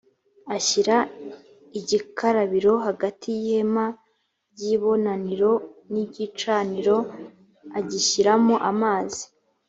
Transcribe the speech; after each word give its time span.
ashyira 0.57 0.95
igikarabiro 1.79 2.73
hagati 2.85 3.27
y’ihema 3.39 3.85
ry’ibonaniro 4.51 5.53
n’igicaniro 5.91 6.97
agishyiramo 7.77 8.55
amazi 8.71 9.23